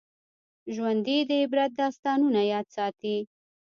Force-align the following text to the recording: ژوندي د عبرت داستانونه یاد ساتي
ژوندي 0.73 1.17
د 1.29 1.31
عبرت 1.43 1.71
داستانونه 1.81 2.41
یاد 2.53 2.67
ساتي 2.75 3.17